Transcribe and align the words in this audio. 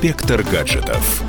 Инспектор 0.00 0.44
гаджетов. 0.44 1.24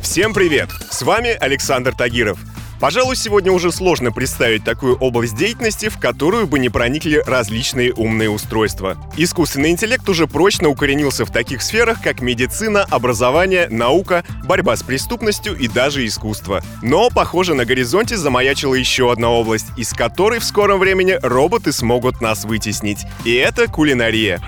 Всем 0.00 0.32
привет! 0.32 0.70
С 0.90 1.02
вами 1.02 1.28
Александр 1.28 1.94
Тагиров– 1.94 2.38
Пожалуй, 2.84 3.16
сегодня 3.16 3.50
уже 3.50 3.72
сложно 3.72 4.12
представить 4.12 4.62
такую 4.62 4.96
область 4.96 5.34
деятельности, 5.34 5.88
в 5.88 5.96
которую 5.98 6.46
бы 6.46 6.58
не 6.58 6.68
проникли 6.68 7.22
различные 7.24 7.94
умные 7.94 8.28
устройства. 8.28 8.98
Искусственный 9.16 9.70
интеллект 9.70 10.06
уже 10.06 10.26
прочно 10.26 10.68
укоренился 10.68 11.24
в 11.24 11.30
таких 11.30 11.62
сферах, 11.62 12.02
как 12.02 12.20
медицина, 12.20 12.82
образование, 12.82 13.68
наука, 13.70 14.22
борьба 14.44 14.76
с 14.76 14.82
преступностью 14.82 15.56
и 15.56 15.66
даже 15.66 16.04
искусство. 16.04 16.62
Но, 16.82 17.08
похоже, 17.08 17.54
на 17.54 17.64
горизонте 17.64 18.18
замаячила 18.18 18.74
еще 18.74 19.10
одна 19.10 19.30
область, 19.30 19.68
из 19.78 19.94
которой 19.94 20.38
в 20.38 20.44
скором 20.44 20.78
времени 20.78 21.18
роботы 21.22 21.72
смогут 21.72 22.20
нас 22.20 22.44
вытеснить. 22.44 23.06
И 23.24 23.32
это 23.32 23.66
кулинария. 23.66 24.42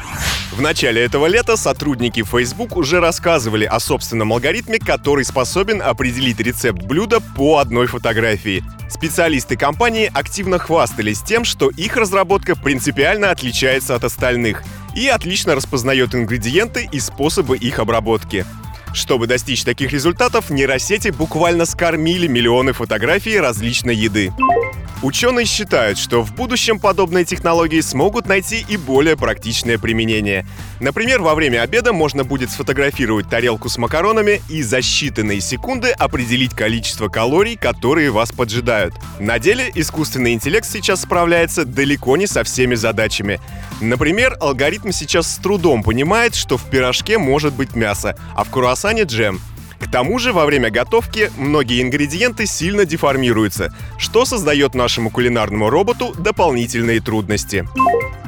В 0.53 0.61
начале 0.61 1.03
этого 1.03 1.25
лета 1.25 1.57
сотрудники 1.57 2.23
Facebook 2.23 2.77
уже 2.77 3.01
рассказывали 3.01 3.65
о 3.65 3.81
собственном 3.81 4.35
алгоритме, 4.35 4.79
который 4.79 5.25
способен 5.25 5.81
определить 5.81 6.39
рецепт 6.39 6.83
блюда 6.83 7.21
по 7.35 7.59
одной 7.59 7.87
фотографии. 7.87 8.26
Специалисты 8.89 9.57
компании 9.57 10.11
активно 10.13 10.59
хвастались 10.59 11.23
тем, 11.23 11.45
что 11.45 11.71
их 11.71 11.97
разработка 11.97 12.57
принципиально 12.57 13.31
отличается 13.31 13.95
от 13.95 14.05
остальных 14.05 14.63
и 14.95 15.09
отлично 15.09 15.55
распознает 15.55 16.15
ингредиенты 16.15 16.89
и 16.91 17.01
способы 17.01 17.57
их 17.57 17.79
обработки. 17.79 18.45
Чтобы 18.95 19.27
достичь 19.27 19.63
таких 19.63 19.93
результатов, 19.93 20.49
нейросети 20.49 21.09
буквально 21.09 21.67
скормили 21.67 22.27
миллионы 22.27 22.73
фотографий 22.73 23.39
различной 23.39 23.95
еды. 23.95 24.33
Ученые 25.03 25.45
считают, 25.45 25.99
что 25.99 26.23
в 26.23 26.35
будущем 26.35 26.81
подобные 26.81 27.27
технологии 27.27 27.81
смогут 27.81 28.27
найти 28.27 28.65
и 28.67 28.79
более 28.79 29.15
практичное 29.17 29.79
применение. 29.79 30.47
Например, 30.81 31.21
во 31.21 31.35
время 31.35 31.61
обеда 31.61 31.93
можно 31.93 32.25
будет 32.25 32.51
сфотографировать 32.51 33.29
тарелку 33.29 33.69
с 33.69 33.77
макаронами 33.77 34.41
и 34.49 34.63
за 34.63 34.79
считанные 34.79 35.41
секунды 35.41 35.91
определить 35.91 36.55
количество 36.55 37.09
калорий, 37.09 37.57
которые 37.57 38.11
вас 38.11 38.33
поджидают. 38.33 38.95
На 39.21 39.39
деле 39.39 39.71
искусственный 39.75 40.33
интеллект 40.33 40.67
сейчас 40.67 41.03
справляется 41.03 41.67
далеко 41.67 42.17
не 42.17 42.27
со 42.27 42.43
всеми 42.43 42.75
задачами. 42.75 43.39
Например, 43.83 44.35
алгоритм 44.41 44.93
сейчас 44.93 45.31
с 45.31 45.37
трудом 45.37 45.83
понимает, 45.83 46.35
что 46.35 46.57
в 46.57 46.71
пирожке 46.71 47.19
может 47.19 47.53
быть 47.53 47.77
мясо, 47.77 48.17
а 48.35 48.45
в 48.45 48.51
круассане 48.51 49.03
джем– 49.03 49.41
к 49.87 49.91
тому 49.91 50.19
же, 50.19 50.33
во 50.33 50.47
время 50.47 50.71
готовки 50.71 51.31
многие 51.37 51.81
ингредиенты 51.81 52.47
сильно 52.47 52.85
деформируются, 52.85 53.73
что 53.99 54.25
создает 54.25 54.75
нашему 54.75 55.11
кулинарному 55.11 55.71
роботу 55.71 56.13
дополнительные 56.19 57.01
трудности. 57.01 57.69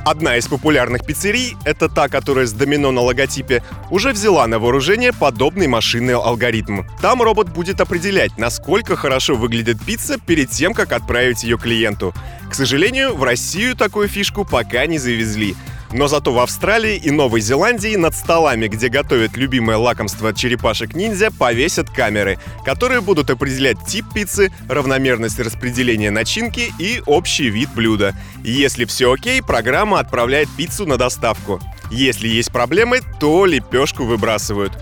Одна 0.04 0.36
из 0.36 0.46
популярных 0.46 1.04
пиццерий, 1.04 1.56
это 1.64 1.88
та, 1.88 2.08
которая 2.08 2.46
с 2.46 2.52
домино 2.52 2.92
на 2.92 3.00
логотипе, 3.00 3.62
уже 3.90 4.12
взяла 4.12 4.46
на 4.46 4.58
вооружение 4.58 5.12
подобный 5.12 5.66
машинный 5.66 6.14
алгоритм. 6.14 6.82
Там 7.02 7.22
робот 7.22 7.48
будет 7.48 7.80
определять, 7.80 8.38
насколько 8.38 8.96
хорошо 8.96 9.34
выглядит 9.34 9.84
пицца 9.84 10.18
перед 10.18 10.50
тем, 10.50 10.74
как 10.74 10.92
отправить 10.92 11.42
ее 11.42 11.58
клиенту. 11.58 12.14
К 12.48 12.54
сожалению, 12.54 13.16
в 13.16 13.24
Россию 13.24 13.76
такую 13.76 14.08
фишку 14.08 14.44
пока 14.44 14.86
не 14.86 14.98
завезли. 14.98 15.56
Но 15.92 16.06
зато 16.06 16.32
в 16.32 16.38
Австралии 16.38 16.96
и 16.96 17.10
Новой 17.10 17.40
Зеландии 17.40 17.96
над 17.96 18.14
столами, 18.14 18.68
где 18.68 18.88
готовят 18.88 19.36
любимое 19.36 19.76
лакомство 19.76 20.34
черепашек-ниндзя, 20.34 21.30
повесят 21.30 21.88
камеры, 21.90 22.38
которые 22.64 23.00
будут 23.00 23.30
определять 23.30 23.78
тип 23.86 24.04
пиццы, 24.14 24.52
равномерность 24.68 25.38
распределения 25.38 26.10
начинки 26.10 26.72
и 26.78 27.02
общий 27.06 27.48
вид 27.48 27.70
блюда. 27.74 28.14
Если 28.44 28.84
все 28.84 29.12
окей, 29.12 29.42
программа 29.42 30.00
отправляет 30.00 30.48
пиццу 30.56 30.86
на 30.86 30.96
доставку. 30.96 31.60
Если 31.90 32.28
есть 32.28 32.52
проблемы, 32.52 33.00
то 33.18 33.46
лепешку 33.46 34.04
выбрасывают. 34.04 34.72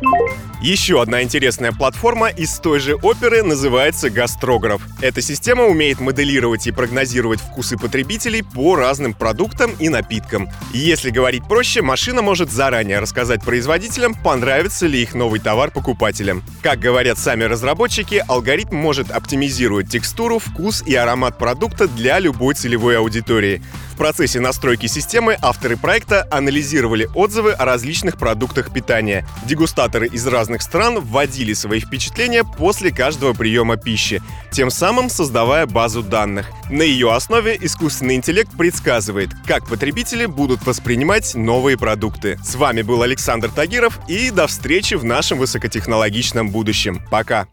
Еще 0.62 1.02
одна 1.02 1.22
интересная 1.22 1.70
платформа 1.70 2.28
из 2.28 2.58
той 2.58 2.80
же 2.80 2.94
оперы 2.94 3.42
называется 3.42 4.08
Гастрограф. 4.08 4.80
Эта 5.02 5.20
система 5.20 5.64
умеет 5.64 6.00
моделировать 6.00 6.66
и 6.66 6.72
прогнозировать 6.72 7.40
вкусы 7.40 7.76
потребителей 7.76 8.42
по 8.42 8.74
разным 8.74 9.12
продуктам 9.12 9.72
и 9.78 9.90
напиткам. 9.90 10.48
Если 10.72 11.10
говорить 11.10 11.46
проще, 11.46 11.82
машина 11.82 12.22
может 12.22 12.50
заранее 12.50 13.00
рассказать 13.00 13.44
производителям, 13.44 14.14
понравится 14.14 14.86
ли 14.86 15.02
их 15.02 15.14
новый 15.14 15.40
товар 15.40 15.70
покупателям. 15.70 16.42
Как 16.62 16.80
говорят 16.80 17.18
сами 17.18 17.44
разработчики, 17.44 18.24
алгоритм 18.26 18.76
может 18.76 19.10
оптимизировать 19.10 19.90
текстуру, 19.90 20.38
вкус 20.38 20.82
и 20.86 20.94
аромат 20.94 21.36
продукта 21.36 21.86
для 21.86 22.18
любой 22.18 22.54
целевой 22.54 22.96
аудитории. 22.96 23.62
В 23.92 23.98
процессе 23.98 24.40
настройки 24.40 24.86
системы 24.86 25.38
авторы 25.40 25.78
проекта 25.78 26.26
анализировали 26.30 27.08
отзывы 27.14 27.52
о 27.52 27.64
различных 27.64 28.18
продуктах 28.18 28.70
питания. 28.70 29.26
Дегустаторы 29.46 30.06
из 30.06 30.26
разных 30.46 30.62
стран 30.62 31.00
вводили 31.00 31.54
свои 31.54 31.80
впечатления 31.80 32.44
после 32.44 32.92
каждого 32.92 33.32
приема 33.32 33.76
пищи, 33.76 34.22
тем 34.52 34.70
самым 34.70 35.10
создавая 35.10 35.66
базу 35.66 36.04
данных. 36.04 36.52
На 36.70 36.82
ее 36.82 37.12
основе 37.12 37.58
искусственный 37.60 38.14
интеллект 38.14 38.56
предсказывает, 38.56 39.30
как 39.44 39.66
потребители 39.66 40.26
будут 40.26 40.64
воспринимать 40.64 41.34
новые 41.34 41.76
продукты. 41.76 42.38
С 42.44 42.54
вами 42.54 42.82
был 42.82 43.02
Александр 43.02 43.50
Тагиров 43.50 43.98
и 44.06 44.30
до 44.30 44.46
встречи 44.46 44.94
в 44.94 45.04
нашем 45.04 45.38
высокотехнологичном 45.38 46.50
будущем. 46.50 47.02
Пока! 47.10 47.48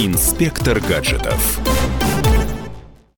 Инспектор 0.00 0.80
гаджетов. 0.80 1.60